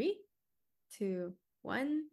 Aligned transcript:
Three, 0.00 0.16
two, 0.96 1.34
one. 1.60 2.04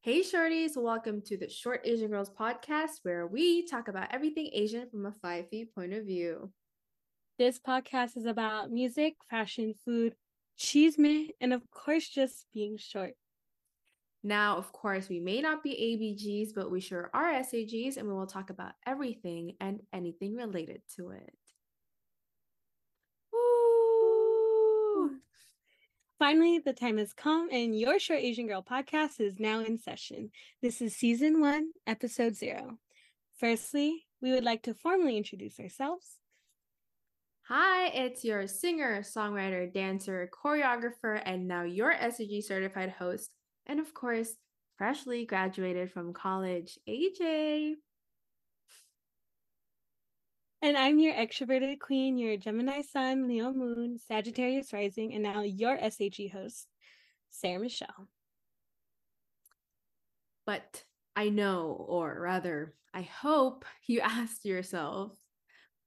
Hey, 0.00 0.22
shorties, 0.22 0.78
welcome 0.78 1.20
to 1.26 1.36
the 1.36 1.50
Short 1.50 1.82
Asian 1.84 2.08
Girls 2.08 2.30
podcast, 2.30 3.00
where 3.02 3.26
we 3.26 3.66
talk 3.66 3.88
about 3.88 4.14
everything 4.14 4.48
Asian 4.54 4.88
from 4.88 5.04
a 5.04 5.12
five 5.20 5.50
feet 5.50 5.74
point 5.74 5.92
of 5.92 6.06
view. 6.06 6.50
This 7.38 7.58
podcast 7.58 8.16
is 8.16 8.24
about 8.24 8.70
music, 8.70 9.16
fashion, 9.28 9.74
food, 9.84 10.14
chisme, 10.58 11.28
and 11.38 11.52
of 11.52 11.70
course, 11.70 12.08
just 12.08 12.46
being 12.54 12.78
short. 12.78 13.12
Now, 14.22 14.56
of 14.56 14.72
course, 14.72 15.10
we 15.10 15.20
may 15.20 15.42
not 15.42 15.62
be 15.62 15.72
ABGs, 15.72 16.54
but 16.54 16.70
we 16.70 16.80
sure 16.80 17.10
are 17.12 17.42
SAGs, 17.42 17.98
and 17.98 18.08
we 18.08 18.14
will 18.14 18.26
talk 18.26 18.48
about 18.48 18.72
everything 18.86 19.56
and 19.60 19.80
anything 19.92 20.34
related 20.34 20.80
to 20.96 21.10
it. 21.10 21.34
Woo! 23.34 24.14
Finally, 26.24 26.58
the 26.58 26.72
time 26.72 26.96
has 26.96 27.12
come, 27.12 27.50
and 27.52 27.78
your 27.78 27.98
Short 27.98 28.20
Asian 28.20 28.46
Girl 28.46 28.62
podcast 28.62 29.20
is 29.20 29.38
now 29.38 29.60
in 29.60 29.78
session. 29.78 30.30
This 30.62 30.80
is 30.80 30.96
season 30.96 31.38
one, 31.38 31.72
episode 31.86 32.34
zero. 32.34 32.78
Firstly, 33.38 34.06
we 34.22 34.32
would 34.32 34.42
like 34.42 34.62
to 34.62 34.72
formally 34.72 35.18
introduce 35.18 35.60
ourselves. 35.60 36.12
Hi, 37.48 37.88
it's 37.88 38.24
your 38.24 38.46
singer, 38.46 39.02
songwriter, 39.02 39.70
dancer, 39.70 40.30
choreographer, 40.32 41.20
and 41.26 41.46
now 41.46 41.64
your 41.64 41.92
SAG 41.92 42.42
certified 42.42 42.94
host, 42.98 43.28
and 43.66 43.78
of 43.78 43.92
course, 43.92 44.30
freshly 44.78 45.26
graduated 45.26 45.92
from 45.92 46.14
college, 46.14 46.78
AJ. 46.88 47.74
And 50.64 50.78
I'm 50.78 50.98
your 50.98 51.12
extroverted 51.12 51.78
queen, 51.78 52.16
your 52.16 52.38
Gemini 52.38 52.80
sun, 52.80 53.28
Leo 53.28 53.52
moon, 53.52 53.98
Sagittarius 53.98 54.72
rising, 54.72 55.12
and 55.12 55.22
now 55.22 55.42
your 55.42 55.78
SAG 55.90 56.32
host, 56.32 56.66
Sarah 57.28 57.60
Michelle. 57.60 58.08
But 60.46 60.82
I 61.14 61.28
know, 61.28 61.84
or 61.86 62.18
rather, 62.18 62.72
I 62.94 63.02
hope 63.02 63.66
you 63.86 64.00
asked 64.02 64.46
yourself, 64.46 65.12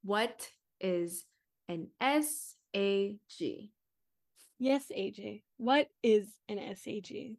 what 0.03 0.47
is 0.79 1.25
an 1.67 1.87
SAG? 1.99 3.71
Yes, 4.59 4.85
AJ. 4.95 5.41
What 5.57 5.87
is 6.03 6.27
an 6.49 6.59
SAG? 6.75 7.37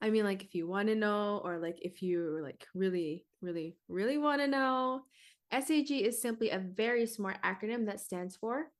I 0.00 0.10
mean, 0.10 0.22
like 0.22 0.44
if 0.44 0.54
you 0.54 0.68
want 0.68 0.90
to 0.90 0.94
know, 0.94 1.40
or 1.42 1.58
like 1.58 1.80
if 1.82 2.02
you 2.02 2.38
like 2.40 2.68
really, 2.72 3.26
really, 3.42 3.76
really 3.88 4.16
want 4.16 4.40
to 4.42 4.46
know, 4.46 5.02
SAG 5.52 5.90
is 5.90 6.20
simply 6.20 6.50
a 6.50 6.58
very 6.58 7.06
smart 7.06 7.38
acronym 7.42 7.86
that 7.86 8.00
stands 8.00 8.36
for 8.36 8.70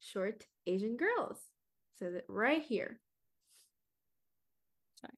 Short 0.00 0.46
Asian 0.66 0.96
Girls. 0.96 1.38
So 1.98 2.10
that 2.10 2.24
right 2.28 2.62
here. 2.62 3.00
Sorry. 5.00 5.12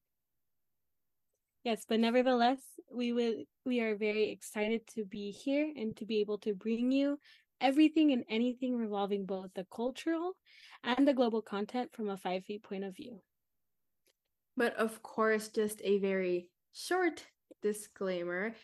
Yes, 1.64 1.84
but 1.88 2.00
nevertheless, 2.00 2.60
we 2.92 3.12
will 3.12 3.44
we 3.66 3.80
are 3.80 3.96
very 3.96 4.30
excited 4.30 4.86
to 4.94 5.04
be 5.04 5.30
here 5.30 5.70
and 5.76 5.96
to 5.96 6.06
be 6.06 6.20
able 6.20 6.38
to 6.38 6.54
bring 6.54 6.90
you 6.90 7.18
everything 7.60 8.12
and 8.12 8.24
anything 8.30 8.76
revolving 8.76 9.26
both 9.26 9.50
the 9.54 9.66
cultural 9.74 10.32
and 10.82 11.06
the 11.06 11.14
global 11.14 11.42
content 11.42 11.90
from 11.92 12.08
a 12.08 12.16
five 12.16 12.44
feet 12.44 12.62
point 12.62 12.84
of 12.84 12.96
view. 12.96 13.20
But 14.56 14.74
of 14.76 15.02
course, 15.02 15.48
just 15.48 15.80
a 15.84 15.98
very 15.98 16.48
short 16.72 17.26
disclaimer. 17.62 18.54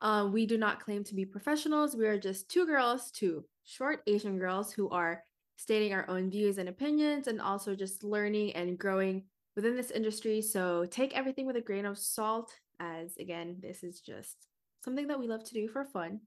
Uh, 0.00 0.28
we 0.30 0.46
do 0.46 0.58
not 0.58 0.80
claim 0.80 1.02
to 1.04 1.14
be 1.14 1.24
professionals. 1.24 1.96
We 1.96 2.06
are 2.06 2.18
just 2.18 2.50
two 2.50 2.66
girls, 2.66 3.10
two 3.10 3.44
short 3.64 4.02
Asian 4.06 4.38
girls 4.38 4.72
who 4.72 4.88
are 4.90 5.22
stating 5.56 5.92
our 5.92 6.08
own 6.08 6.30
views 6.30 6.58
and 6.58 6.68
opinions 6.68 7.28
and 7.28 7.40
also 7.40 7.74
just 7.74 8.04
learning 8.04 8.52
and 8.52 8.78
growing 8.78 9.24
within 9.56 9.74
this 9.74 9.90
industry. 9.90 10.42
So 10.42 10.84
take 10.84 11.16
everything 11.16 11.46
with 11.46 11.56
a 11.56 11.62
grain 11.62 11.86
of 11.86 11.98
salt, 11.98 12.52
as 12.78 13.16
again, 13.16 13.56
this 13.60 13.82
is 13.82 14.00
just 14.00 14.46
something 14.84 15.08
that 15.08 15.18
we 15.18 15.26
love 15.26 15.44
to 15.44 15.54
do 15.54 15.66
for 15.66 15.84
fun 15.84 16.20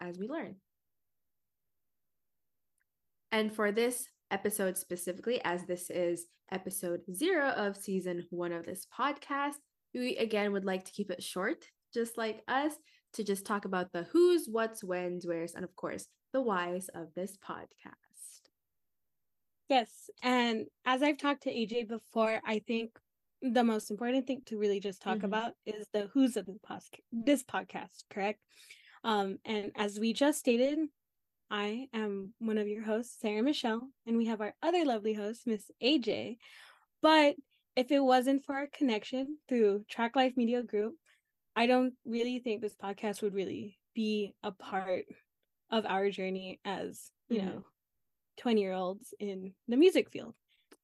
as 0.00 0.18
we 0.18 0.28
learn. 0.28 0.56
And 3.30 3.54
for 3.54 3.72
this 3.72 4.06
episode 4.30 4.76
specifically, 4.76 5.40
as 5.44 5.66
this 5.66 5.88
is 5.90 6.26
episode 6.50 7.00
zero 7.12 7.50
of 7.50 7.76
season 7.76 8.26
one 8.30 8.52
of 8.52 8.66
this 8.66 8.86
podcast, 8.96 9.54
we 9.94 10.16
again 10.16 10.52
would 10.52 10.64
like 10.64 10.84
to 10.84 10.92
keep 10.92 11.10
it 11.10 11.22
short, 11.22 11.64
just 11.92 12.18
like 12.18 12.42
us, 12.48 12.72
to 13.14 13.24
just 13.24 13.44
talk 13.44 13.64
about 13.64 13.92
the 13.92 14.04
who's, 14.12 14.46
what's, 14.46 14.82
when's, 14.84 15.26
where's, 15.26 15.54
and 15.54 15.64
of 15.64 15.74
course, 15.76 16.06
the 16.32 16.42
whys 16.42 16.88
of 16.94 17.08
this 17.14 17.36
podcast. 17.36 17.94
Yes. 19.68 20.10
And 20.22 20.66
as 20.84 21.02
I've 21.02 21.18
talked 21.18 21.44
to 21.44 21.52
AJ 21.52 21.88
before, 21.88 22.40
I 22.46 22.60
think 22.66 22.90
the 23.40 23.64
most 23.64 23.90
important 23.90 24.26
thing 24.26 24.42
to 24.46 24.58
really 24.58 24.80
just 24.80 25.02
talk 25.02 25.18
mm-hmm. 25.18 25.26
about 25.26 25.52
is 25.66 25.86
the 25.92 26.08
who's 26.12 26.36
of 26.36 26.46
the 26.46 26.58
pos- 26.66 26.90
this 27.12 27.42
podcast, 27.42 28.04
correct? 28.10 28.40
Um, 29.04 29.38
and 29.44 29.70
as 29.76 29.98
we 29.98 30.12
just 30.12 30.38
stated, 30.38 30.78
I 31.50 31.88
am 31.92 32.32
one 32.38 32.58
of 32.58 32.68
your 32.68 32.82
hosts, 32.82 33.20
Sarah 33.20 33.42
Michelle, 33.42 33.88
and 34.06 34.16
we 34.16 34.26
have 34.26 34.40
our 34.40 34.54
other 34.62 34.84
lovely 34.84 35.14
host, 35.14 35.46
Miss 35.46 35.70
AJ. 35.82 36.38
But 37.02 37.36
if 37.76 37.90
it 37.90 38.00
wasn't 38.00 38.44
for 38.44 38.54
our 38.54 38.66
connection 38.66 39.38
through 39.48 39.84
Track 39.88 40.16
Life 40.16 40.34
Media 40.36 40.62
Group, 40.62 40.94
I 41.56 41.66
don't 41.66 41.94
really 42.04 42.40
think 42.40 42.60
this 42.60 42.76
podcast 42.76 43.22
would 43.22 43.34
really 43.34 43.78
be 43.94 44.34
a 44.42 44.50
part 44.50 45.04
of 45.70 45.86
our 45.86 46.10
journey 46.10 46.60
as, 46.64 47.10
you 47.28 47.38
mm-hmm. 47.38 47.48
know, 47.48 47.64
20 48.38 48.60
year 48.60 48.72
olds 48.72 49.14
in 49.20 49.52
the 49.68 49.76
music 49.76 50.10
field. 50.10 50.34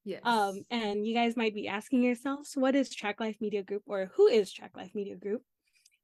Yes. 0.05 0.23
Um, 0.25 0.63
and 0.71 1.07
you 1.07 1.15
guys 1.15 1.37
might 1.37 1.55
be 1.55 1.69
asking 1.69 2.03
yourselves, 2.03 2.53
what 2.55 2.75
is 2.75 2.95
Track 2.95 3.21
Life 3.21 3.37
Media 3.41 3.63
Group 3.63 3.83
or 3.87 4.11
who 4.15 4.29
is 4.29 4.53
Track 4.53 4.73
Life 4.77 4.95
Media 4.95 5.17
Group? 5.17 5.43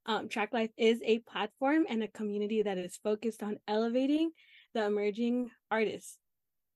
Um, 0.05 0.28
Track 0.28 0.53
Life 0.53 0.71
is 0.76 1.00
a 1.05 1.21
platform 1.21 1.87
and 1.88 2.03
a 2.03 2.09
community 2.09 2.62
that 2.62 2.78
is 2.78 2.99
focused 3.03 3.43
on 3.43 3.59
elevating 3.66 4.31
the 4.75 4.84
emerging 4.84 5.50
artists. 5.71 6.19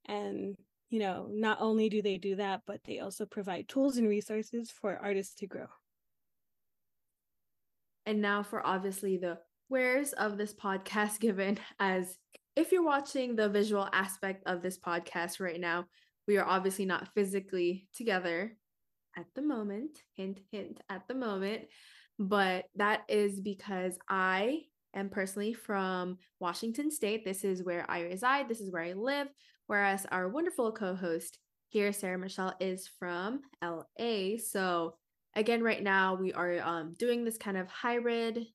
And, 0.06 0.56
you 0.89 0.99
know, 0.99 1.29
not 1.31 1.59
only 1.61 1.89
do 1.89 2.03
they 2.03 2.17
do 2.17 2.37
that, 2.37 2.62
but 2.67 2.81
they 2.84 3.00
also 3.00 3.27
provide 3.27 3.69
tools 3.69 3.99
and 3.99 4.09
resources 4.09 4.71
for 4.71 4.97
artists 4.97 5.34
to 5.37 5.47
grow. 5.47 5.67
And 8.06 8.21
now 8.21 8.43
for 8.43 8.66
obviously 8.66 9.16
the 9.16 9.38
where's 9.69 10.12
of 10.12 10.37
this 10.37 10.55
podcast 10.55 11.21
given 11.21 11.59
as 11.78 12.16
if 12.56 12.72
you're 12.72 12.84
watching 12.84 13.37
the 13.37 13.49
visual 13.49 13.88
aspect 13.93 14.43
of 14.47 14.62
this 14.62 14.78
podcast 14.78 15.41
right 15.41 15.61
now, 15.61 15.87
we 16.27 16.37
are 16.37 16.47
obviously 16.47 16.84
not 16.84 17.09
physically 17.15 17.88
together 17.94 18.56
at 19.16 19.27
the 19.34 19.43
moment. 19.43 19.99
Hint, 20.15 20.41
hint, 20.50 20.81
at 20.88 21.06
the 21.09 21.15
moment. 21.15 21.62
But 22.19 22.66
that 22.77 23.03
is 23.09 23.41
because 23.41 23.99
I 24.09 24.62
am 24.94 25.09
personally 25.09 25.55
from 25.55 26.19
Washington 26.38 26.91
State. 26.91 27.25
This 27.25 27.44
is 27.44 27.65
where 27.65 27.88
I 27.88 28.03
reside, 28.03 28.49
this 28.49 28.61
is 28.61 28.71
where 28.71 28.82
I 28.82 28.93
live. 28.93 29.28
Whereas 29.67 30.06
our 30.11 30.28
wonderful 30.28 30.72
co 30.72 30.94
host 30.94 31.38
here, 31.69 31.93
Sarah 31.93 32.19
Michelle, 32.19 32.55
is 32.61 32.91
from 32.99 33.41
LA. 33.62 34.37
So 34.44 34.97
again, 35.35 35.63
right 35.63 35.83
now 35.83 36.15
we 36.15 36.33
are 36.33 36.61
um, 36.61 36.95
doing 36.99 37.25
this 37.25 37.39
kind 37.39 37.57
of 37.57 37.69
hybrid, 37.69 38.47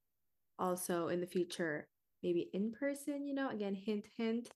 also 0.59 1.07
in 1.07 1.21
the 1.21 1.27
future, 1.27 1.87
maybe 2.23 2.49
in 2.53 2.71
person, 2.71 3.27
you 3.27 3.33
know, 3.33 3.49
again, 3.49 3.75
hint, 3.75 4.05
hint. 4.17 4.49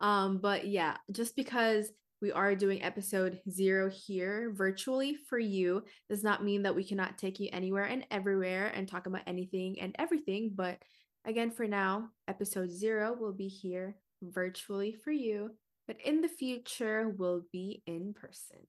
Um, 0.00 0.38
but 0.38 0.66
yeah, 0.66 0.96
just 1.12 1.36
because 1.36 1.90
we 2.22 2.32
are 2.32 2.54
doing 2.54 2.82
episode 2.82 3.40
zero 3.50 3.90
here 3.90 4.52
virtually 4.54 5.14
for 5.28 5.38
you 5.38 5.82
does 6.08 6.24
not 6.24 6.44
mean 6.44 6.62
that 6.62 6.74
we 6.74 6.84
cannot 6.84 7.18
take 7.18 7.38
you 7.38 7.48
anywhere 7.52 7.84
and 7.84 8.06
everywhere 8.10 8.72
and 8.74 8.88
talk 8.88 9.06
about 9.06 9.22
anything 9.26 9.80
and 9.80 9.94
everything. 9.98 10.52
But 10.54 10.78
again, 11.26 11.50
for 11.50 11.66
now, 11.66 12.08
episode 12.26 12.70
zero 12.70 13.14
will 13.18 13.32
be 13.32 13.48
here 13.48 13.96
virtually 14.22 14.92
for 14.92 15.10
you, 15.10 15.50
but 15.86 15.96
in 16.04 16.20
the 16.20 16.28
future, 16.28 17.14
will 17.16 17.42
be 17.52 17.82
in 17.86 18.14
person. 18.14 18.66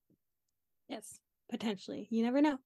Yes, 0.89 1.19
potentially. 1.49 2.07
You 2.11 2.23
never 2.23 2.41
know. 2.41 2.57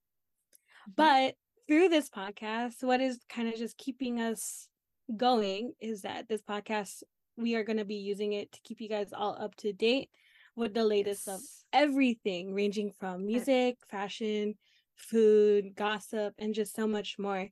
But 0.96 1.36
through 1.68 1.90
this 1.90 2.10
podcast, 2.10 2.84
what 2.84 3.02
is 3.02 3.20
kind 3.30 3.48
of 3.48 3.56
just 3.56 3.78
keeping 3.78 4.20
us 4.20 4.68
going 5.16 5.74
is 5.80 6.02
that 6.02 6.28
this 6.28 6.42
podcast, 6.42 7.04
we 7.38 7.56
are 7.56 7.64
going 7.64 7.78
to 7.78 7.86
be 7.86 7.96
using 7.96 8.34
it 8.34 8.52
to 8.52 8.60
keep 8.64 8.82
you 8.82 8.90
guys 8.90 9.14
all 9.14 9.38
up 9.40 9.56
to 9.58 9.74
date 9.74 10.10
with 10.56 10.74
the 10.74 10.84
latest 10.84 11.28
yes. 11.28 11.36
of 11.36 11.42
everything, 11.74 12.54
ranging 12.54 12.92
from 12.92 13.26
music, 13.26 13.78
fashion, 13.90 14.56
food, 14.96 15.76
gossip, 15.76 16.34
and 16.38 16.54
just 16.54 16.76
so 16.76 16.88
much 16.88 17.18
more. 17.18 17.48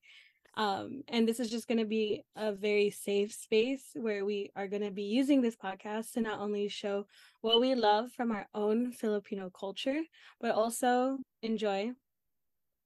Um, 0.55 1.03
and 1.07 1.27
this 1.27 1.39
is 1.39 1.49
just 1.49 1.67
going 1.67 1.77
to 1.77 1.85
be 1.85 2.23
a 2.35 2.51
very 2.51 2.89
safe 2.89 3.33
space 3.33 3.83
where 3.93 4.25
we 4.25 4.51
are 4.55 4.67
going 4.67 4.83
to 4.83 4.91
be 4.91 5.03
using 5.03 5.41
this 5.41 5.55
podcast 5.55 6.11
to 6.13 6.21
not 6.21 6.39
only 6.39 6.67
show 6.67 7.05
what 7.41 7.61
we 7.61 7.75
love 7.75 8.11
from 8.11 8.31
our 8.31 8.47
own 8.53 8.91
Filipino 8.91 9.49
culture, 9.49 10.01
but 10.41 10.51
also 10.51 11.17
enjoy 11.41 11.93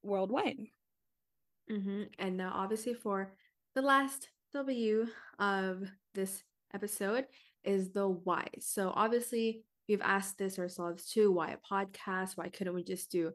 worldwide. 0.04 0.58
Mm-hmm. 1.72 2.04
And 2.20 2.38
now, 2.38 2.52
obviously, 2.54 2.94
for 2.94 3.34
the 3.76 3.82
last 3.82 4.30
W 4.54 5.08
of 5.40 5.90
this 6.14 6.44
episode 6.74 7.26
is 7.64 7.92
the 7.92 8.08
why. 8.08 8.48
So, 8.60 8.92
obviously, 8.96 9.64
we've 9.88 10.02
asked 10.02 10.38
this 10.38 10.60
ourselves 10.60 11.10
too 11.10 11.32
why 11.32 11.52
a 11.56 11.74
podcast? 11.74 12.36
Why 12.36 12.50
couldn't 12.50 12.76
we 12.76 12.84
just 12.84 13.12
do 13.12 13.32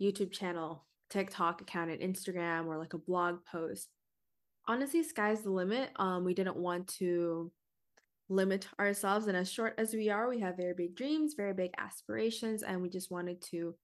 YouTube 0.00 0.32
channel, 0.32 0.86
TikTok 1.10 1.60
account, 1.60 1.90
and 1.90 2.00
Instagram, 2.00 2.66
or 2.66 2.78
like 2.78 2.94
a 2.94 2.98
blog 2.98 3.44
post. 3.44 3.88
Honestly, 4.66 5.02
sky's 5.02 5.42
the 5.42 5.50
limit. 5.50 5.90
Um, 5.96 6.24
we 6.24 6.34
didn't 6.34 6.56
want 6.56 6.88
to 6.98 7.52
limit 8.28 8.68
ourselves, 8.78 9.26
and 9.26 9.36
as 9.36 9.50
short 9.50 9.74
as 9.78 9.92
we 9.92 10.08
are, 10.08 10.28
we 10.28 10.40
have 10.40 10.56
very 10.56 10.74
big 10.74 10.94
dreams, 10.96 11.34
very 11.34 11.52
big 11.52 11.72
aspirations, 11.78 12.62
and 12.62 12.80
we 12.80 12.88
just 12.88 13.10
wanted 13.10 13.42
to 13.50 13.74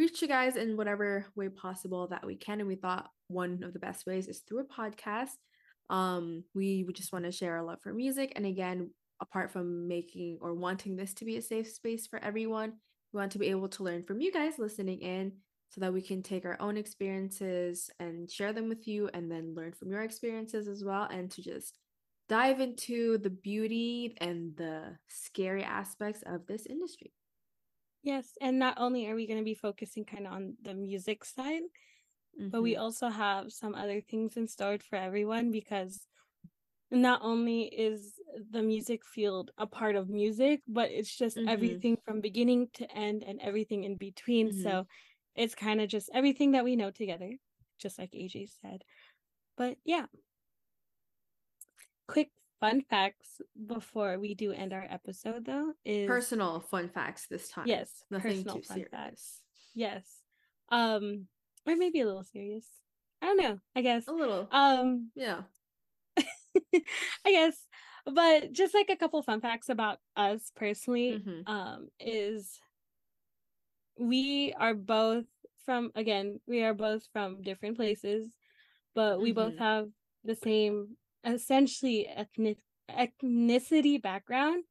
reach 0.00 0.22
you 0.22 0.28
guys 0.28 0.56
in 0.56 0.78
whatever 0.78 1.26
way 1.36 1.50
possible 1.50 2.08
that 2.08 2.26
we 2.26 2.34
can. 2.34 2.58
And 2.58 2.68
we 2.68 2.74
thought 2.74 3.10
one 3.28 3.62
of 3.62 3.74
the 3.74 3.78
best 3.78 4.06
ways 4.06 4.28
is 4.28 4.40
through 4.40 4.60
a 4.60 4.64
podcast. 4.64 5.36
Um, 5.90 6.42
we, 6.54 6.84
we 6.86 6.94
just 6.94 7.12
want 7.12 7.26
to 7.26 7.32
share 7.32 7.56
our 7.56 7.62
love 7.62 7.80
for 7.82 7.92
music. 7.92 8.32
And 8.34 8.46
again, 8.46 8.90
apart 9.20 9.52
from 9.52 9.86
making 9.86 10.38
or 10.40 10.54
wanting 10.54 10.96
this 10.96 11.12
to 11.14 11.26
be 11.26 11.36
a 11.36 11.42
safe 11.42 11.68
space 11.68 12.06
for 12.06 12.18
everyone, 12.24 12.72
we 13.12 13.18
want 13.18 13.32
to 13.32 13.38
be 13.38 13.48
able 13.48 13.68
to 13.68 13.82
learn 13.82 14.02
from 14.04 14.22
you 14.22 14.32
guys 14.32 14.58
listening 14.58 15.00
in 15.00 15.32
so 15.68 15.82
that 15.82 15.92
we 15.92 16.00
can 16.00 16.22
take 16.22 16.46
our 16.46 16.56
own 16.60 16.78
experiences 16.78 17.90
and 18.00 18.30
share 18.30 18.54
them 18.54 18.70
with 18.70 18.88
you 18.88 19.10
and 19.12 19.30
then 19.30 19.54
learn 19.54 19.72
from 19.72 19.90
your 19.90 20.00
experiences 20.00 20.66
as 20.66 20.82
well 20.82 21.08
and 21.10 21.30
to 21.32 21.42
just 21.42 21.78
dive 22.28 22.60
into 22.60 23.18
the 23.18 23.30
beauty 23.30 24.16
and 24.20 24.56
the 24.56 24.96
scary 25.08 25.62
aspects 25.62 26.22
of 26.26 26.46
this 26.46 26.64
industry. 26.64 27.12
Yes, 28.02 28.30
and 28.40 28.58
not 28.58 28.74
only 28.78 29.06
are 29.06 29.14
we 29.14 29.26
going 29.26 29.38
to 29.38 29.44
be 29.44 29.54
focusing 29.54 30.04
kind 30.04 30.26
of 30.26 30.32
on 30.32 30.54
the 30.62 30.74
music 30.74 31.24
side, 31.24 31.62
mm-hmm. 32.38 32.48
but 32.48 32.62
we 32.62 32.72
mm-hmm. 32.72 32.82
also 32.82 33.08
have 33.08 33.52
some 33.52 33.74
other 33.74 34.00
things 34.00 34.36
in 34.36 34.48
store 34.48 34.78
for 34.88 34.96
everyone 34.96 35.50
because 35.50 36.00
not 36.90 37.20
only 37.22 37.62
is 37.62 38.14
the 38.50 38.62
music 38.62 39.04
field 39.04 39.50
a 39.58 39.66
part 39.66 39.96
of 39.96 40.08
music, 40.08 40.60
but 40.66 40.90
it's 40.90 41.14
just 41.14 41.36
mm-hmm. 41.36 41.48
everything 41.48 41.98
from 42.04 42.20
beginning 42.20 42.68
to 42.74 42.90
end 42.96 43.22
and 43.26 43.40
everything 43.40 43.84
in 43.84 43.96
between. 43.96 44.50
Mm-hmm. 44.50 44.62
So 44.62 44.86
it's 45.36 45.54
kind 45.54 45.80
of 45.80 45.88
just 45.88 46.10
everything 46.12 46.52
that 46.52 46.64
we 46.64 46.76
know 46.76 46.90
together, 46.90 47.32
just 47.78 47.98
like 47.98 48.10
AJ 48.12 48.48
said. 48.62 48.82
But 49.56 49.76
yeah. 49.84 50.06
Quick 52.08 52.30
fun 52.60 52.82
facts 52.82 53.40
before 53.66 54.18
we 54.18 54.34
do 54.34 54.52
end 54.52 54.72
our 54.72 54.86
episode 54.90 55.46
though 55.46 55.72
is 55.84 56.06
personal 56.06 56.60
fun 56.60 56.88
facts 56.88 57.26
this 57.28 57.48
time. 57.48 57.66
Yes. 57.66 57.90
Nothing 58.10 58.44
too 58.44 58.62
serious. 58.62 58.88
Facts. 58.90 59.40
Yes. 59.74 60.04
Um 60.70 61.26
or 61.66 61.76
maybe 61.76 62.00
a 62.00 62.06
little 62.06 62.24
serious. 62.24 62.66
I 63.22 63.26
don't 63.26 63.38
know. 63.38 63.58
I 63.74 63.82
guess. 63.82 64.06
A 64.06 64.12
little. 64.12 64.48
Um 64.52 65.10
yeah. 65.14 65.42
I 66.74 67.30
guess. 67.30 67.56
But 68.06 68.52
just 68.52 68.74
like 68.74 68.90
a 68.90 68.96
couple 68.96 69.22
fun 69.22 69.40
facts 69.40 69.68
about 69.68 69.98
us 70.16 70.50
personally, 70.56 71.22
mm-hmm. 71.24 71.50
um, 71.52 71.88
is 71.98 72.58
we 73.98 74.54
are 74.58 74.74
both 74.74 75.26
from 75.66 75.92
again, 75.94 76.40
we 76.46 76.62
are 76.62 76.74
both 76.74 77.06
from 77.12 77.42
different 77.42 77.76
places, 77.76 78.28
but 78.94 79.20
we 79.20 79.30
mm-hmm. 79.32 79.50
both 79.50 79.58
have 79.58 79.88
the 80.24 80.34
same 80.34 80.96
essentially 81.24 82.06
ethnic 82.08 82.58
ethnicity 82.90 84.00
background, 84.00 84.64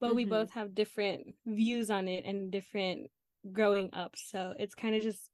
but 0.00 0.08
mm-hmm. 0.08 0.16
we 0.16 0.24
both 0.24 0.50
have 0.52 0.74
different 0.74 1.34
views 1.46 1.90
on 1.90 2.08
it 2.08 2.24
and 2.24 2.50
different 2.50 3.10
growing 3.52 3.90
up. 3.92 4.14
So 4.16 4.54
it's 4.58 4.74
kind 4.74 4.94
of 4.94 5.02
just 5.02 5.30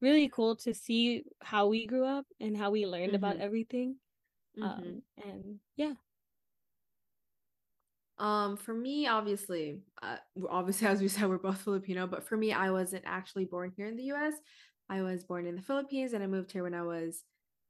really 0.00 0.28
cool 0.28 0.56
to 0.56 0.74
see 0.74 1.24
how 1.42 1.66
we 1.66 1.86
grew 1.86 2.04
up 2.04 2.26
and 2.40 2.56
how 2.56 2.70
we 2.70 2.86
learned 2.86 3.14
about 3.14 3.34
mm-hmm. 3.34 3.44
everything. 3.44 3.96
Um, 4.60 4.68
mm-hmm. 4.68 4.80
Um, 4.82 5.02
and 5.30 5.58
yeah. 5.76 5.92
Um, 8.18 8.58
for 8.58 8.74
me, 8.74 9.06
obviously, 9.06 9.78
uh, 10.02 10.16
obviously, 10.48 10.86
as 10.88 11.00
we 11.00 11.08
said, 11.08 11.28
we're 11.28 11.38
both 11.38 11.60
Filipino, 11.60 12.06
but 12.06 12.26
for 12.26 12.36
me, 12.36 12.52
I 12.52 12.70
wasn't 12.70 13.04
actually 13.06 13.46
born 13.46 13.72
here 13.76 13.86
in 13.86 13.96
the 13.96 14.12
US. 14.12 14.34
I 14.88 15.02
was 15.02 15.24
born 15.24 15.46
in 15.46 15.56
the 15.56 15.62
Philippines 15.62 16.12
and 16.12 16.22
I 16.22 16.26
moved 16.26 16.50
here 16.52 16.64
when 16.64 16.74
I 16.74 16.82
was 16.82 17.22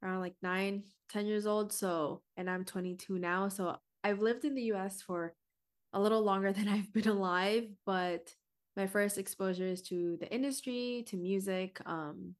around 0.03 0.21
like 0.21 0.37
nine, 0.43 0.85
10 1.11 1.27
years 1.27 1.47
old. 1.47 1.73
So, 1.73 2.23
and 2.37 2.49
I'm 2.49 2.65
22 2.65 3.19
now. 3.19 3.49
So 3.49 3.77
I've 4.03 4.21
lived 4.21 4.45
in 4.45 4.55
the 4.55 4.73
US 4.73 5.03
for 5.03 5.35
a 5.93 6.01
little 6.01 6.23
longer 6.23 6.53
than 6.55 6.69
I've 6.69 6.93
been 6.93 7.09
alive, 7.09 7.65
but 7.85 8.35
my 8.77 8.87
first 8.87 9.19
exposure 9.19 9.67
is 9.67 9.83
to 9.83 10.17
the 10.21 10.33
industry, 10.33 11.05
to 11.09 11.17
music, 11.17 11.81
um, 11.87 12.35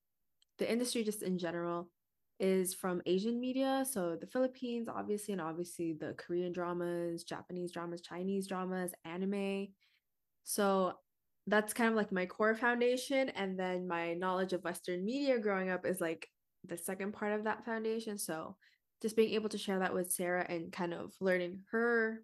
the 0.59 0.71
industry 0.71 1.03
just 1.03 1.23
in 1.23 1.39
general 1.39 1.91
is 2.39 2.73
from 2.75 3.03
Asian 3.07 3.41
media. 3.41 3.85
So 3.91 4.17
the 4.17 4.27
Philippines, 4.27 4.89
obviously, 4.89 5.33
and 5.33 5.41
obviously 5.41 5.93
the 5.93 6.15
Korean 6.17 6.53
dramas, 6.53 7.25
Japanese 7.25 7.73
dramas, 7.73 8.01
Chinese 8.01 8.47
dramas, 8.47 8.93
anime. 9.05 9.69
So 10.45 10.95
that's 11.47 11.75
kind 11.75 11.91
of 11.91 11.97
like 11.97 12.13
my 12.13 12.27
core 12.27 12.55
foundation. 12.55 13.31
And 13.31 13.59
then 13.59 13.87
my 13.87 14.15
knowledge 14.15 14.53
of 14.53 14.65
Western 14.65 15.05
media 15.05 15.39
growing 15.39 15.71
up 15.71 15.85
is 15.85 16.01
like 16.01 16.29
the 16.67 16.77
second 16.77 17.13
part 17.13 17.33
of 17.33 17.45
that 17.45 17.65
foundation. 17.65 18.19
So 18.19 18.57
just 19.03 19.17
being 19.17 19.35
able 19.35 19.49
to 19.49 19.59
share 19.59 19.79
that 19.79 19.95
with 19.95 20.13
Sarah 20.13 20.47
and 20.49 20.73
kind 20.73 20.93
of 20.93 21.13
learning 21.21 21.61
her 21.71 22.23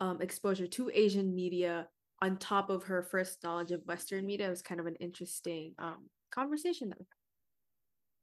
um, 0.00 0.20
exposure 0.20 0.66
to 0.66 0.90
Asian 0.94 1.34
media 1.34 1.88
on 2.20 2.36
top 2.36 2.70
of 2.70 2.84
her 2.84 3.02
first 3.02 3.42
knowledge 3.42 3.70
of 3.70 3.86
Western 3.86 4.26
media 4.26 4.50
was 4.50 4.62
kind 4.62 4.80
of 4.80 4.86
an 4.86 4.96
interesting 4.96 5.74
um, 5.78 6.08
conversation 6.30 6.90
though. 6.90 7.06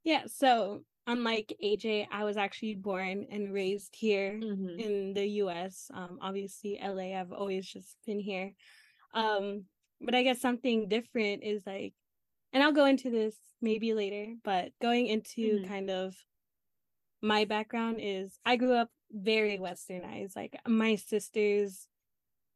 Yeah, 0.04 0.22
so 0.26 0.84
unlike 1.06 1.56
AJ, 1.62 2.06
I 2.12 2.24
was 2.24 2.36
actually 2.36 2.74
born 2.74 3.26
and 3.30 3.52
raised 3.52 3.94
here 3.96 4.38
mm-hmm. 4.40 4.78
in 4.78 5.14
the 5.14 5.26
US. 5.42 5.90
Um, 5.92 6.18
obviously, 6.20 6.78
LA, 6.82 7.18
I've 7.18 7.32
always 7.32 7.66
just 7.66 7.96
been 8.06 8.20
here. 8.20 8.52
Um, 9.14 9.64
but 10.00 10.14
I 10.14 10.22
guess 10.22 10.40
something 10.40 10.88
different 10.88 11.42
is 11.42 11.62
like, 11.66 11.94
and 12.52 12.62
I'll 12.62 12.72
go 12.72 12.86
into 12.86 13.10
this 13.10 13.36
maybe 13.60 13.94
later, 13.94 14.34
but 14.44 14.70
going 14.80 15.06
into 15.06 15.58
mm-hmm. 15.58 15.68
kind 15.68 15.90
of 15.90 16.14
my 17.22 17.44
background 17.44 17.98
is 18.00 18.38
I 18.44 18.56
grew 18.56 18.74
up 18.74 18.90
very 19.10 19.58
westernized. 19.58 20.36
Like 20.36 20.58
my 20.66 20.96
sisters 20.96 21.88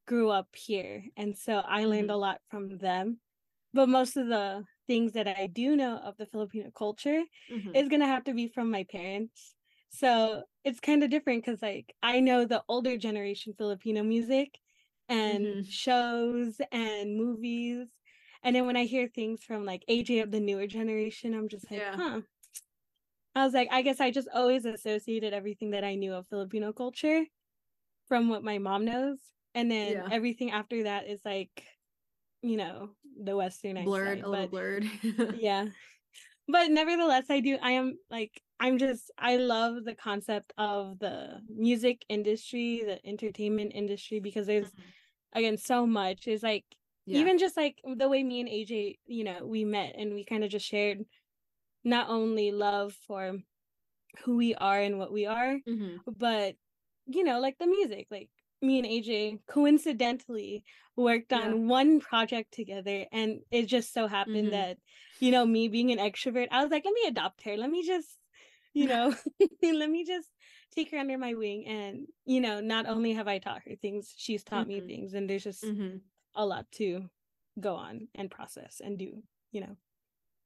grew 0.07 0.31
up 0.31 0.49
here. 0.55 1.05
And 1.17 1.37
so 1.37 1.55
I 1.59 1.85
learned 1.85 2.09
mm-hmm. 2.09 2.11
a 2.11 2.17
lot 2.17 2.41
from 2.51 2.79
them. 2.79 3.19
But 3.73 3.89
most 3.89 4.17
of 4.17 4.27
the 4.27 4.65
things 4.89 5.13
that 5.13 5.29
I 5.29 5.47
do 5.47 5.77
know 5.77 5.99
of 5.99 6.17
the 6.17 6.27
Filipino 6.27 6.71
culture 6.77 7.23
mm-hmm. 7.53 7.75
is 7.75 7.89
going 7.89 8.01
to 8.01 8.07
have 8.07 8.25
to 8.25 8.35
be 8.35 8.49
from 8.49 8.71
my 8.71 8.85
parents. 8.91 9.55
So 9.91 10.43
it's 10.65 10.81
kind 10.81 11.05
of 11.05 11.11
different 11.11 11.45
because, 11.45 11.63
like, 11.63 11.95
I 12.03 12.19
know 12.21 12.45
the 12.45 12.63
older 12.69 12.97
generation 12.97 13.55
Filipino 13.57 14.03
music 14.03 14.59
and 15.09 15.47
mm-hmm. 15.47 15.61
shows 15.69 16.61
and 16.73 17.17
movies. 17.17 17.87
And 18.43 18.57
then 18.57 18.67
when 18.67 18.77
I 18.77 18.85
hear 18.85 19.09
things 19.09 19.43
from 19.43 19.65
like 19.65 19.85
AJ 19.89 20.23
of 20.23 20.31
the 20.31 20.41
newer 20.41 20.67
generation, 20.67 21.35
I'm 21.35 21.49
just 21.49 21.71
like, 21.71 21.81
yeah. 21.81 21.97
huh. 21.97 22.21
I 23.35 23.45
was 23.45 23.55
like, 23.55 23.69
I 23.71 23.83
guess 23.83 24.01
I 24.01 24.11
just 24.11 24.29
always 24.35 24.65
associated 24.65 25.33
everything 25.33 25.71
that 25.71 25.85
I 25.85 25.95
knew 25.95 26.15
of 26.15 26.27
Filipino 26.29 26.73
culture 26.73 27.25
from 28.09 28.29
what 28.29 28.43
my 28.43 28.59
mom 28.59 28.85
knows. 28.85 29.19
And 29.55 29.71
then 29.71 29.93
yeah. 29.93 30.09
everything 30.11 30.51
after 30.53 30.85
that 30.85 31.07
is 31.09 31.21
like 31.25 31.65
you 32.43 32.57
know 32.57 32.91
the 33.23 33.37
western 33.37 33.83
blurred 33.85 34.19
side, 34.19 34.25
a 34.25 34.29
little 34.29 34.49
blurred 34.49 34.85
yeah 35.39 35.67
but 36.49 36.71
nevertheless 36.71 37.25
i 37.29 37.41
do 37.41 37.59
i 37.63 37.73
am 37.73 37.97
like 38.11 38.41
i'm 38.59 38.79
just 38.79 39.11
i 39.19 39.37
love 39.37 39.85
the 39.85 39.95
concept 39.95 40.53
of 40.57 40.99
the 40.99 41.41
music 41.49 42.05
industry 42.09 42.83
the 42.85 43.07
entertainment 43.07 43.73
industry 43.75 44.21
because 44.21 44.47
there's 44.47 44.69
mm-hmm. 44.69 45.39
again 45.39 45.57
so 45.57 45.87
much 45.87 46.27
It's 46.27 46.43
like 46.43 46.65
yeah. 47.11 47.21
even 47.21 47.39
just 47.39 47.57
like 47.57 47.81
the 47.97 48.09
way 48.09 48.23
me 48.23 48.41
and 48.41 48.49
aj 48.49 48.99
you 49.07 49.25
know 49.25 49.45
we 49.45 49.65
met 49.65 49.95
and 49.99 50.15
we 50.15 50.25
kind 50.25 50.45
of 50.45 50.51
just 50.51 50.67
shared 50.67 51.05
not 51.85 52.09
only 52.09 52.51
love 52.53 52.95
for 53.07 53.39
who 54.25 54.37
we 54.37 54.55
are 54.55 54.81
and 54.81 54.99
what 54.99 55.13
we 55.13 55.27
are 55.27 55.59
mm-hmm. 55.69 55.97
but 56.17 56.55
you 57.07 57.25
know 57.25 57.41
like 57.41 57.59
the 57.59 57.67
music 57.67 58.07
like 58.11 58.29
me 58.63 58.79
and 58.79 58.87
AJ 58.87 59.39
coincidentally 59.47 60.63
worked 60.97 61.33
on 61.33 61.49
yeah. 61.49 61.67
one 61.67 62.01
project 62.01 62.53
together 62.53 63.07
and 63.11 63.41
it 63.51 63.67
just 63.67 63.95
so 63.95 64.07
happened 64.07 64.49
mm-hmm. 64.49 64.51
that 64.51 64.77
you 65.19 65.31
know 65.31 65.47
me 65.47 65.69
being 65.69 65.91
an 65.91 65.99
extrovert 65.99 66.49
I 66.51 66.63
was 66.63 66.71
like 66.71 66.85
let 66.85 66.95
me 66.95 67.09
adopt 67.09 67.43
her 67.45 67.57
let 67.57 67.71
me 67.71 67.87
just 67.87 68.09
you 68.75 68.87
know 68.93 69.15
let 69.63 69.91
me 69.91 70.05
just 70.05 70.29
take 70.75 70.91
her 70.91 70.99
under 70.99 71.19
my 71.19 71.35
wing 71.35 71.67
and 71.67 72.07
you 72.27 72.41
know 72.41 72.61
not 72.61 72.87
only 72.87 73.15
have 73.15 73.29
I 73.29 73.39
taught 73.39 73.63
her 73.67 73.77
things 73.81 74.13
she's 74.17 74.45
taught 74.45 74.69
mm-hmm. 74.69 74.87
me 74.87 74.95
things 74.95 75.15
and 75.15 75.29
there's 75.29 75.45
just 75.45 75.65
mm-hmm. 75.65 75.99
A 76.35 76.45
lot 76.45 76.71
to 76.73 77.09
go 77.59 77.75
on 77.75 78.09
and 78.15 78.31
process 78.31 78.81
and 78.83 78.99
do 78.99 79.23
you 79.53 79.61
know 79.61 79.77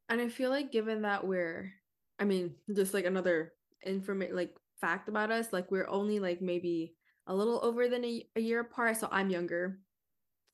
and 0.08 0.20
I 0.20 0.28
feel 0.28 0.50
like 0.50 0.72
given 0.72 1.02
that 1.02 1.26
we're 1.26 1.72
I 2.18 2.24
mean 2.24 2.54
just 2.74 2.94
like 2.94 3.04
another 3.04 3.52
information 3.84 4.36
like 4.36 4.54
fact 4.80 5.08
about 5.08 5.30
us 5.30 5.52
like 5.52 5.70
we're 5.70 5.88
only 5.88 6.18
like 6.18 6.40
maybe 6.40 6.94
a 7.26 7.34
little 7.34 7.60
over 7.62 7.88
than 7.88 8.04
a, 8.04 8.26
a 8.36 8.40
year 8.40 8.60
apart. 8.60 8.98
So 8.98 9.08
I'm 9.10 9.30
younger 9.30 9.78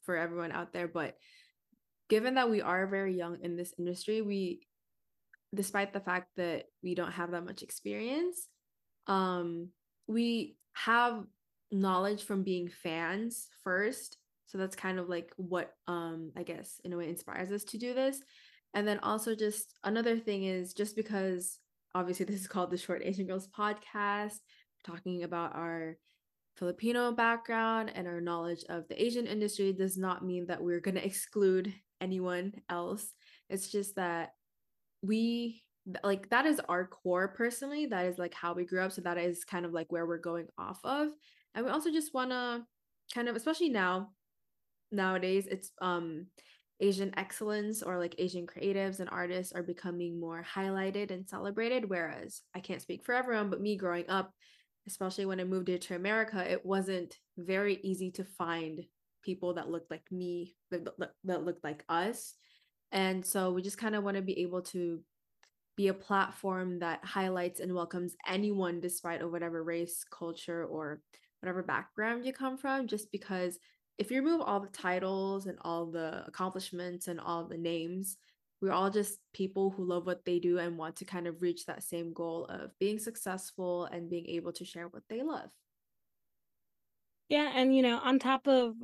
for 0.02 0.16
everyone 0.16 0.52
out 0.52 0.72
there. 0.72 0.88
But 0.88 1.16
given 2.08 2.34
that 2.34 2.50
we 2.50 2.62
are 2.62 2.86
very 2.86 3.16
young 3.16 3.38
in 3.42 3.56
this 3.56 3.74
industry, 3.78 4.22
we, 4.22 4.60
despite 5.54 5.92
the 5.92 6.00
fact 6.00 6.28
that 6.36 6.66
we 6.82 6.94
don't 6.94 7.12
have 7.12 7.32
that 7.32 7.44
much 7.44 7.62
experience, 7.62 8.46
um, 9.06 9.68
we 10.06 10.56
have 10.74 11.24
knowledge 11.72 12.24
from 12.24 12.42
being 12.42 12.68
fans 12.68 13.48
first. 13.64 14.16
So 14.50 14.58
that's 14.58 14.74
kind 14.74 14.98
of 14.98 15.08
like 15.08 15.32
what 15.36 15.72
um 15.86 16.32
I 16.36 16.42
guess 16.42 16.80
in 16.84 16.92
a 16.92 16.96
way 16.96 17.08
inspires 17.08 17.52
us 17.52 17.62
to 17.64 17.78
do 17.78 17.94
this. 17.94 18.20
And 18.74 18.86
then 18.86 18.98
also 18.98 19.34
just 19.36 19.78
another 19.84 20.18
thing 20.18 20.44
is 20.44 20.74
just 20.74 20.96
because 20.96 21.58
obviously 21.94 22.26
this 22.26 22.40
is 22.40 22.48
called 22.48 22.70
the 22.70 22.76
Short 22.76 23.02
Asian 23.04 23.26
Girls 23.26 23.48
podcast, 23.48 24.38
talking 24.84 25.22
about 25.22 25.54
our 25.54 25.96
Filipino 26.56 27.12
background 27.12 27.92
and 27.94 28.08
our 28.08 28.20
knowledge 28.20 28.64
of 28.68 28.88
the 28.88 29.00
Asian 29.02 29.26
industry 29.26 29.72
does 29.72 29.96
not 29.96 30.24
mean 30.24 30.46
that 30.46 30.62
we're 30.62 30.80
going 30.80 30.96
to 30.96 31.06
exclude 31.06 31.72
anyone 32.00 32.52
else. 32.68 33.12
It's 33.48 33.70
just 33.70 33.94
that 33.96 34.30
we 35.02 35.62
like 36.02 36.28
that 36.30 36.44
is 36.44 36.60
our 36.68 36.86
core 36.86 37.28
personally. 37.28 37.86
That 37.86 38.06
is 38.06 38.18
like 38.18 38.34
how 38.34 38.52
we 38.52 38.66
grew 38.66 38.82
up. 38.82 38.92
So 38.92 39.00
that 39.02 39.16
is 39.16 39.44
kind 39.44 39.64
of 39.64 39.72
like 39.72 39.92
where 39.92 40.06
we're 40.06 40.18
going 40.18 40.48
off 40.58 40.80
of. 40.82 41.08
And 41.54 41.64
we 41.64 41.70
also 41.70 41.92
just 41.92 42.14
want 42.14 42.30
to 42.30 42.62
kind 43.14 43.28
of, 43.28 43.36
especially 43.36 43.70
now, 43.70 44.10
nowadays, 44.90 45.46
it's 45.46 45.72
um 45.80 46.26
Asian 46.80 47.12
excellence 47.18 47.82
or 47.82 47.98
like 47.98 48.14
Asian 48.18 48.46
creatives 48.46 49.00
and 49.00 49.10
artists 49.10 49.52
are 49.52 49.62
becoming 49.62 50.18
more 50.18 50.44
highlighted 50.54 51.10
and 51.10 51.28
celebrated. 51.28 51.88
Whereas 51.88 52.40
I 52.54 52.60
can't 52.60 52.80
speak 52.80 53.04
for 53.04 53.14
everyone, 53.14 53.50
but 53.50 53.60
me 53.60 53.76
growing 53.76 54.08
up, 54.08 54.32
especially 54.86 55.26
when 55.26 55.40
I 55.40 55.44
moved 55.44 55.68
here 55.68 55.78
to 55.78 55.94
America, 55.94 56.50
it 56.50 56.64
wasn't 56.64 57.14
very 57.36 57.78
easy 57.82 58.10
to 58.12 58.24
find 58.24 58.82
people 59.22 59.54
that 59.54 59.68
looked 59.68 59.90
like 59.90 60.10
me, 60.10 60.56
that, 60.70 60.88
that 61.24 61.44
looked 61.44 61.62
like 61.62 61.84
us. 61.88 62.34
And 62.92 63.24
so 63.24 63.52
we 63.52 63.60
just 63.60 63.78
kind 63.78 63.94
of 63.94 64.02
want 64.02 64.16
to 64.16 64.22
be 64.22 64.40
able 64.40 64.62
to 64.62 65.00
be 65.76 65.88
a 65.88 65.94
platform 65.94 66.78
that 66.80 67.04
highlights 67.04 67.60
and 67.60 67.74
welcomes 67.74 68.16
anyone 68.26 68.80
despite 68.80 69.20
of 69.20 69.30
whatever 69.30 69.62
race, 69.62 70.04
culture, 70.10 70.64
or 70.64 71.02
whatever 71.40 71.62
background 71.62 72.24
you 72.24 72.32
come 72.32 72.56
from, 72.56 72.86
just 72.86 73.12
because 73.12 73.58
if 74.00 74.10
you 74.10 74.22
remove 74.22 74.40
all 74.40 74.60
the 74.60 74.68
titles 74.68 75.46
and 75.46 75.58
all 75.60 75.84
the 75.84 76.24
accomplishments 76.26 77.06
and 77.06 77.20
all 77.20 77.44
the 77.44 77.58
names, 77.58 78.16
we're 78.62 78.72
all 78.72 78.88
just 78.88 79.18
people 79.34 79.70
who 79.70 79.84
love 79.84 80.06
what 80.06 80.24
they 80.24 80.38
do 80.38 80.58
and 80.58 80.78
want 80.78 80.96
to 80.96 81.04
kind 81.04 81.26
of 81.26 81.42
reach 81.42 81.66
that 81.66 81.82
same 81.82 82.14
goal 82.14 82.46
of 82.46 82.70
being 82.78 82.98
successful 82.98 83.84
and 83.84 84.08
being 84.08 84.26
able 84.26 84.52
to 84.54 84.64
share 84.64 84.88
what 84.88 85.02
they 85.10 85.22
love. 85.22 85.50
Yeah, 87.28 87.52
and 87.54 87.76
you 87.76 87.82
know, 87.82 87.98
on 87.98 88.18
top 88.18 88.48
of 88.48 88.74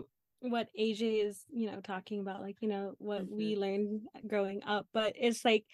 what 0.40 0.68
AJ 0.78 1.26
is, 1.26 1.44
you 1.50 1.70
know, 1.70 1.80
talking 1.80 2.20
about, 2.20 2.42
like, 2.42 2.56
you 2.61 2.68
know, 2.68 2.92
what 2.99 3.23
mm-hmm. 3.23 3.37
we 3.37 3.56
learned 3.56 4.02
growing 4.26 4.62
up, 4.64 4.87
but 4.92 5.14
it's 5.16 5.46
like 5.46 5.64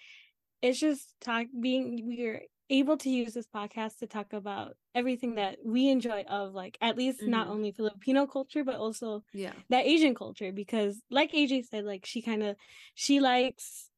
it's 0.61 0.79
just 0.79 1.13
talk 1.19 1.47
being 1.59 1.99
we're 2.05 2.43
able 2.69 2.97
to 2.97 3.09
use 3.09 3.33
this 3.33 3.47
podcast 3.47 3.99
to 3.99 4.07
talk 4.07 4.33
about 4.33 4.75
everything 4.95 5.35
that 5.35 5.57
we 5.65 5.89
enjoy 5.89 6.21
of 6.29 6.53
like 6.53 6.77
at 6.81 6.97
least 6.97 7.19
mm-hmm. 7.19 7.31
not 7.31 7.47
only 7.47 7.71
filipino 7.71 8.25
culture 8.25 8.63
but 8.63 8.75
also 8.75 9.21
yeah 9.33 9.51
that 9.69 9.85
asian 9.85 10.15
culture 10.15 10.51
because 10.51 11.01
like 11.11 11.33
aj 11.33 11.65
said 11.65 11.83
like 11.83 12.05
she 12.05 12.21
kind 12.21 12.41
of 12.41 12.55
she 12.95 13.19
likes 13.19 13.89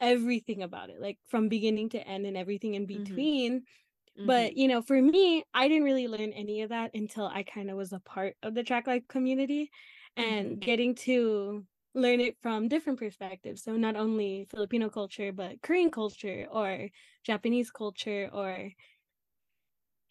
everything 0.00 0.62
about 0.62 0.90
it, 0.90 1.00
like 1.00 1.18
from 1.28 1.48
beginning 1.48 1.88
to 1.90 2.08
end 2.08 2.26
and 2.26 2.36
everything 2.36 2.74
in 2.74 2.86
mm-hmm. 2.86 3.02
between. 3.02 3.60
Mm-hmm. 3.60 4.26
But 4.26 4.56
you 4.56 4.68
know, 4.68 4.82
for 4.82 5.00
me, 5.00 5.44
I 5.52 5.68
didn't 5.68 5.84
really 5.84 6.08
learn 6.08 6.32
any 6.32 6.62
of 6.62 6.70
that 6.70 6.92
until 6.94 7.26
I 7.26 7.42
kind 7.42 7.70
of 7.70 7.76
was 7.76 7.92
a 7.92 8.00
part 8.00 8.34
of 8.42 8.54
the 8.54 8.62
track 8.62 8.86
life 8.86 9.02
community 9.08 9.70
and 10.16 10.50
mm-hmm. 10.50 10.58
getting 10.60 10.94
to 10.94 11.64
learn 11.94 12.20
it 12.20 12.36
from 12.42 12.68
different 12.68 12.98
perspectives. 12.98 13.62
So 13.62 13.76
not 13.76 13.96
only 13.96 14.46
Filipino 14.50 14.88
culture, 14.88 15.32
but 15.32 15.62
Korean 15.62 15.90
culture 15.90 16.46
or 16.50 16.88
Japanese 17.24 17.70
culture 17.70 18.28
or 18.32 18.70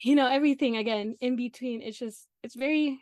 you 0.04 0.16
know, 0.16 0.28
everything 0.28 0.78
again 0.78 1.16
in 1.22 1.36
between. 1.36 1.82
It's 1.82 1.98
just 1.98 2.28
it's 2.44 2.56
very 2.56 3.00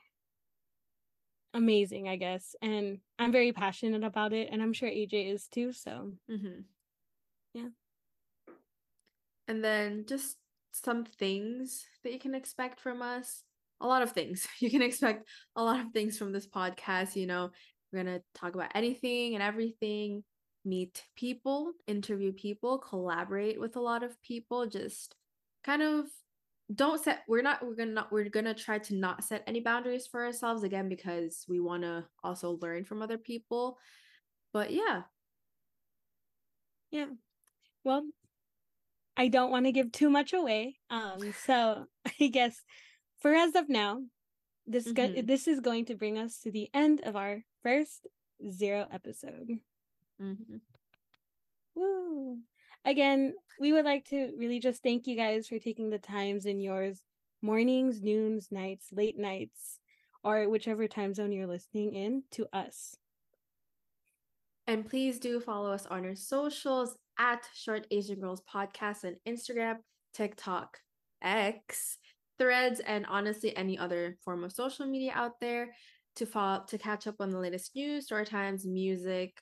amazing, 1.53 2.07
I 2.07 2.15
guess. 2.15 2.55
And 2.61 2.99
I'm 3.19 3.31
very 3.31 3.51
passionate 3.51 4.03
about 4.03 4.33
it 4.33 4.49
and 4.51 4.61
I'm 4.61 4.73
sure 4.73 4.89
AJ 4.89 5.33
is 5.33 5.47
too, 5.47 5.73
so 5.73 6.11
mm-hmm. 6.29 6.61
Yeah. 7.53 7.69
And 9.47 9.63
then 9.63 10.05
just 10.07 10.37
some 10.71 11.03
things 11.03 11.85
that 12.03 12.13
you 12.13 12.19
can 12.19 12.35
expect 12.35 12.79
from 12.79 13.01
us. 13.01 13.43
A 13.81 13.87
lot 13.87 14.03
of 14.03 14.11
things. 14.11 14.47
You 14.59 14.69
can 14.69 14.83
expect 14.83 15.27
a 15.55 15.63
lot 15.63 15.79
of 15.79 15.91
things 15.91 16.17
from 16.17 16.31
this 16.31 16.47
podcast. 16.47 17.15
You 17.15 17.25
know, 17.25 17.49
we're 17.91 18.03
going 18.03 18.19
to 18.19 18.23
talk 18.33 18.55
about 18.55 18.71
anything 18.75 19.33
and 19.33 19.43
everything, 19.43 20.23
meet 20.65 21.03
people, 21.15 21.73
interview 21.87 22.31
people, 22.31 22.77
collaborate 22.77 23.59
with 23.59 23.75
a 23.75 23.81
lot 23.81 24.03
of 24.03 24.21
people, 24.21 24.65
just 24.65 25.15
kind 25.63 25.81
of 25.81 26.05
don't 26.73 27.03
set 27.03 27.23
we're 27.27 27.41
not 27.41 27.61
we're 27.65 27.75
gonna 27.75 27.91
not 27.91 28.09
we're 28.13 28.29
gonna 28.29 28.53
try 28.53 28.79
to 28.79 28.95
not 28.95 29.25
set 29.25 29.43
any 29.45 29.59
boundaries 29.59 30.07
for 30.07 30.25
ourselves 30.25 30.63
again 30.63 30.87
because 30.87 31.43
we 31.49 31.59
want 31.59 31.83
to 31.83 32.05
also 32.23 32.57
learn 32.61 32.85
from 32.85 33.01
other 33.01 33.17
people 33.17 33.77
but 34.53 34.71
yeah 34.71 35.01
yeah 36.91 37.07
well, 37.83 38.03
I 39.17 39.27
don't 39.27 39.51
want 39.51 39.65
to 39.65 39.71
give 39.71 39.91
too 39.91 40.09
much 40.09 40.33
away. 40.33 40.77
Um, 40.89 41.33
so 41.45 41.85
I 42.21 42.27
guess 42.27 42.61
for 43.19 43.33
as 43.33 43.55
of 43.55 43.69
now, 43.69 44.01
this 44.71 44.85
mm-hmm. 44.85 45.15
go- 45.15 45.21
this 45.21 45.47
is 45.47 45.59
going 45.59 45.85
to 45.85 45.95
bring 45.95 46.17
us 46.17 46.39
to 46.39 46.51
the 46.51 46.69
end 46.73 47.01
of 47.03 47.15
our 47.15 47.43
first 47.63 48.07
zero 48.49 48.87
episode. 48.91 49.59
Mm-hmm. 50.21 50.57
Woo! 51.75 52.37
Again, 52.83 53.33
we 53.59 53.71
would 53.73 53.85
like 53.85 54.05
to 54.09 54.31
really 54.37 54.59
just 54.59 54.81
thank 54.81 55.05
you 55.05 55.15
guys 55.15 55.47
for 55.47 55.59
taking 55.59 55.89
the 55.89 55.99
times 55.99 56.45
in 56.45 56.59
yours 56.59 57.03
mornings, 57.41 58.01
noons, 58.01 58.47
nights, 58.51 58.87
late 58.91 59.17
nights, 59.17 59.79
or 60.23 60.47
whichever 60.49 60.87
time 60.87 61.13
zone 61.13 61.31
you're 61.31 61.47
listening 61.47 61.95
in 61.95 62.23
to 62.31 62.47
us. 62.53 62.95
And 64.67 64.87
please 64.87 65.19
do 65.19 65.39
follow 65.39 65.71
us 65.71 65.85
on 65.87 66.05
our 66.05 66.15
socials 66.15 66.95
at 67.17 67.47
Short 67.53 67.87
Asian 67.91 68.19
Girls 68.19 68.41
Podcast 68.41 69.05
on 69.05 69.15
Instagram, 69.27 69.77
TikTok, 70.13 70.77
X, 71.21 71.97
Threads, 72.41 72.79
and 72.79 73.05
honestly 73.05 73.55
any 73.55 73.77
other 73.77 74.17
form 74.25 74.43
of 74.43 74.51
social 74.51 74.87
media 74.87 75.11
out 75.13 75.39
there 75.39 75.75
to 76.15 76.25
follow 76.25 76.63
to 76.69 76.77
catch 76.79 77.05
up 77.05 77.17
on 77.19 77.29
the 77.29 77.37
latest 77.37 77.75
news, 77.75 78.05
story 78.05 78.25
times, 78.25 78.65
music, 78.65 79.39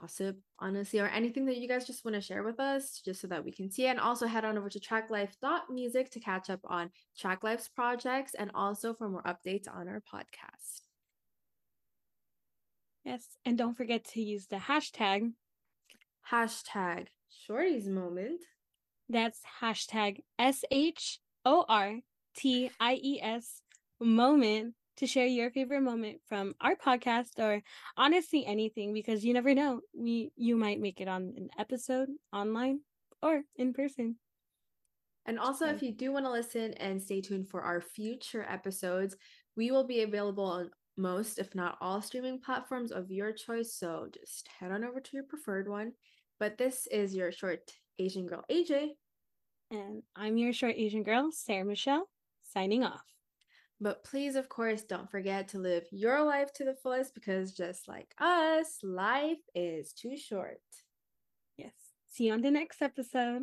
gossip, 0.00 0.36
honestly, 0.60 1.00
or 1.00 1.08
anything 1.08 1.46
that 1.46 1.56
you 1.56 1.66
guys 1.66 1.84
just 1.84 2.04
want 2.04 2.14
to 2.14 2.20
share 2.20 2.44
with 2.44 2.60
us, 2.60 3.00
just 3.04 3.20
so 3.20 3.26
that 3.26 3.44
we 3.44 3.50
can 3.50 3.72
see 3.72 3.86
it. 3.86 3.90
And 3.90 3.98
also 3.98 4.28
head 4.28 4.44
on 4.44 4.56
over 4.56 4.68
to 4.68 4.78
tracklife.music 4.78 6.12
to 6.12 6.20
catch 6.20 6.48
up 6.48 6.60
on 6.64 6.90
Track 7.18 7.42
Life's 7.42 7.66
projects 7.66 8.34
and 8.34 8.52
also 8.54 8.94
for 8.94 9.08
more 9.08 9.24
updates 9.24 9.64
on 9.68 9.88
our 9.88 10.00
podcast. 10.00 10.82
Yes, 13.04 13.26
and 13.44 13.58
don't 13.58 13.76
forget 13.76 14.04
to 14.12 14.22
use 14.22 14.46
the 14.46 14.58
hashtag 14.58 15.32
hashtag 16.30 17.08
shorties 17.50 17.88
moment. 17.88 18.42
That's 19.08 19.40
hashtag 19.60 20.18
S 20.38 20.64
H 20.70 21.18
O 21.44 21.64
R 21.68 21.96
T 22.38 22.70
I 22.78 22.94
E 23.02 23.20
S 23.20 23.62
moment 24.00 24.74
to 24.98 25.06
share 25.06 25.26
your 25.26 25.50
favorite 25.50 25.80
moment 25.80 26.20
from 26.28 26.54
our 26.60 26.76
podcast 26.76 27.38
or 27.38 27.62
honestly 27.96 28.46
anything 28.46 28.92
because 28.92 29.24
you 29.24 29.34
never 29.34 29.54
know 29.54 29.80
we 29.96 30.30
you 30.36 30.56
might 30.56 30.80
make 30.80 31.00
it 31.00 31.08
on 31.08 31.34
an 31.36 31.48
episode 31.58 32.08
online 32.32 32.80
or 33.22 33.42
in 33.56 33.72
person. 33.72 34.16
And 35.26 35.38
also 35.38 35.66
if 35.66 35.82
you 35.82 35.92
do 35.92 36.12
want 36.12 36.24
to 36.26 36.30
listen 36.30 36.74
and 36.74 37.02
stay 37.02 37.20
tuned 37.20 37.48
for 37.48 37.62
our 37.62 37.80
future 37.80 38.46
episodes 38.48 39.16
we 39.56 39.72
will 39.72 39.84
be 39.84 40.02
available 40.02 40.46
on 40.46 40.70
most 40.96 41.38
if 41.38 41.54
not 41.54 41.76
all 41.80 42.00
streaming 42.00 42.40
platforms 42.40 42.92
of 42.92 43.10
your 43.10 43.32
choice. 43.32 43.74
So 43.74 44.06
just 44.12 44.48
head 44.58 44.70
on 44.70 44.84
over 44.84 45.00
to 45.00 45.10
your 45.12 45.24
preferred 45.24 45.68
one. 45.68 45.92
But 46.38 46.56
this 46.56 46.86
is 46.86 47.14
your 47.14 47.32
short 47.32 47.72
Asian 47.98 48.26
girl, 48.26 48.44
AJ. 48.50 48.90
And 49.70 50.02
I'm 50.14 50.36
your 50.36 50.52
short 50.52 50.74
Asian 50.76 51.02
girl, 51.02 51.30
Sarah 51.32 51.64
Michelle, 51.64 52.08
signing 52.52 52.84
off. 52.84 53.04
But 53.80 54.02
please, 54.02 54.34
of 54.34 54.48
course, 54.48 54.82
don't 54.82 55.10
forget 55.10 55.48
to 55.48 55.58
live 55.58 55.84
your 55.92 56.22
life 56.24 56.52
to 56.54 56.64
the 56.64 56.74
fullest 56.74 57.14
because 57.14 57.52
just 57.52 57.86
like 57.86 58.12
us, 58.18 58.78
life 58.82 59.38
is 59.54 59.92
too 59.92 60.16
short. 60.16 60.60
Yes. 61.56 61.72
See 62.08 62.24
you 62.24 62.32
on 62.32 62.42
the 62.42 62.50
next 62.50 62.82
episode. 62.82 63.42